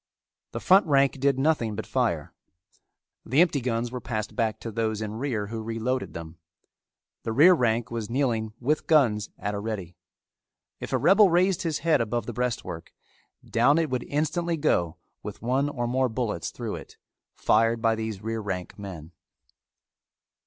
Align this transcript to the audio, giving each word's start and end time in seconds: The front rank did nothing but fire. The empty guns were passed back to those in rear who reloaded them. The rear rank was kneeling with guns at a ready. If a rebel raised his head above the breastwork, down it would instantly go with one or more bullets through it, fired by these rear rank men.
The 0.51 0.59
front 0.59 0.87
rank 0.87 1.19
did 1.19 1.37
nothing 1.37 1.75
but 1.75 1.85
fire. 1.85 2.33
The 3.23 3.39
empty 3.39 3.61
guns 3.61 3.91
were 3.91 4.01
passed 4.01 4.35
back 4.35 4.59
to 4.61 4.71
those 4.71 4.99
in 4.99 5.13
rear 5.19 5.45
who 5.49 5.61
reloaded 5.61 6.15
them. 6.15 6.39
The 7.21 7.31
rear 7.31 7.53
rank 7.53 7.91
was 7.91 8.09
kneeling 8.09 8.53
with 8.59 8.87
guns 8.87 9.29
at 9.37 9.53
a 9.53 9.59
ready. 9.59 9.95
If 10.79 10.91
a 10.91 10.97
rebel 10.97 11.29
raised 11.29 11.61
his 11.61 11.77
head 11.85 12.01
above 12.01 12.25
the 12.25 12.33
breastwork, 12.33 12.91
down 13.47 13.77
it 13.77 13.91
would 13.91 14.05
instantly 14.05 14.57
go 14.57 14.97
with 15.21 15.43
one 15.43 15.69
or 15.69 15.85
more 15.85 16.09
bullets 16.09 16.49
through 16.49 16.77
it, 16.77 16.97
fired 17.35 17.79
by 17.79 17.93
these 17.93 18.23
rear 18.23 18.39
rank 18.41 18.79
men. 18.79 19.11